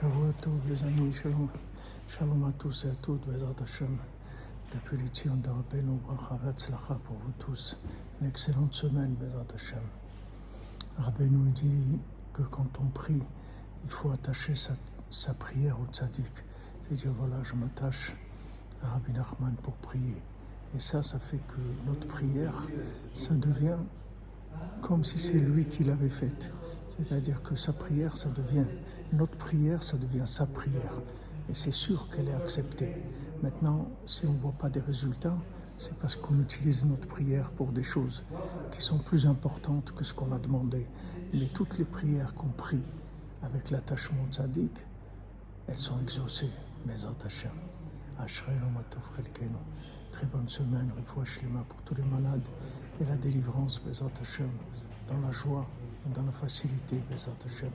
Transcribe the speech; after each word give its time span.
Shalom 0.00 0.30
à 0.30 0.32
tous 0.40 0.50
les 0.66 0.82
amis, 0.82 1.12
shalom, 1.12 1.48
shalom 2.08 2.44
à 2.44 2.52
tous 2.52 2.86
et 2.86 2.88
à 2.88 2.94
toutes, 3.02 3.26
Bezat 3.26 3.62
Hashem. 3.62 3.98
Depuis 4.72 4.96
les 4.96 5.08
Tzion 5.08 5.36
de 5.36 5.50
Rabbeinu, 5.50 5.98
Bracha 5.98 6.94
pour 7.04 7.16
vous 7.16 7.32
tous. 7.38 7.76
Une 8.18 8.28
excellente 8.28 8.72
semaine, 8.72 9.14
Bezat 9.20 9.54
Hashem. 9.54 9.82
Rabbeinu 10.96 11.50
dit 11.50 11.98
que 12.32 12.40
quand 12.40 12.70
on 12.80 12.86
prie, 12.86 13.22
il 13.84 13.90
faut 13.90 14.10
attacher 14.10 14.54
sa, 14.54 14.72
sa 15.10 15.34
prière 15.34 15.78
au 15.78 15.84
tzaddik. 15.92 16.32
C'est-à-dire, 16.82 17.12
voilà, 17.18 17.42
je 17.42 17.54
m'attache 17.54 18.14
à 18.82 18.88
Rabbi 18.88 19.12
Nachman 19.12 19.54
pour 19.62 19.74
prier. 19.74 20.16
Et 20.74 20.78
ça, 20.78 21.02
ça 21.02 21.18
fait 21.18 21.40
que 21.46 21.60
notre 21.86 22.06
prière, 22.06 22.54
ça 23.12 23.34
devient 23.34 23.76
comme 24.80 25.04
si 25.04 25.18
c'est 25.18 25.34
lui 25.34 25.66
qui 25.66 25.84
l'avait 25.84 26.08
faite. 26.08 26.50
C'est-à-dire 27.02 27.42
que 27.42 27.56
sa 27.56 27.72
prière, 27.72 28.16
ça 28.16 28.28
devient, 28.28 28.66
notre 29.12 29.36
prière, 29.36 29.82
ça 29.82 29.96
devient 29.96 30.26
sa 30.26 30.46
prière. 30.46 31.00
Et 31.48 31.54
c'est 31.54 31.72
sûr 31.72 32.08
qu'elle 32.08 32.28
est 32.28 32.34
acceptée. 32.34 32.94
Maintenant, 33.42 33.88
si 34.06 34.26
on 34.26 34.32
ne 34.32 34.38
voit 34.38 34.54
pas 34.60 34.68
des 34.68 34.80
résultats, 34.80 35.36
c'est 35.78 35.96
parce 35.96 36.14
qu'on 36.14 36.38
utilise 36.40 36.84
notre 36.84 37.08
prière 37.08 37.50
pour 37.52 37.68
des 37.72 37.82
choses 37.82 38.22
qui 38.70 38.82
sont 38.82 38.98
plus 38.98 39.26
importantes 39.26 39.92
que 39.92 40.04
ce 40.04 40.12
qu'on 40.12 40.30
a 40.32 40.38
demandé. 40.38 40.86
Mais 41.32 41.48
toutes 41.48 41.78
les 41.78 41.86
prières 41.86 42.34
qu'on 42.34 42.48
prie 42.48 42.82
avec 43.42 43.70
l'attachement 43.70 44.26
tzaddik, 44.30 44.84
elles 45.68 45.78
sont 45.78 45.98
exaucées. 46.02 46.50
Mais 46.86 46.94
Hashem. 47.24 47.50
Très 50.20 50.28
bonne 50.28 50.50
semaine, 50.50 50.92
Shlema 51.24 51.64
pour 51.66 51.80
tous 51.80 51.94
les 51.94 52.02
malades 52.02 52.46
et 53.00 53.04
la 53.06 53.16
délivrance, 53.16 53.80
Bezat 53.80 54.10
Hashem, 54.20 54.50
dans 55.08 55.18
la 55.26 55.32
joie, 55.32 55.66
dans 56.14 56.22
la 56.22 56.30
facilité, 56.30 57.00
Bezat 57.10 57.30
Hashem. 57.46 57.70